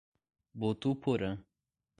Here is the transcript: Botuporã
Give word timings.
Botuporã 0.55 1.37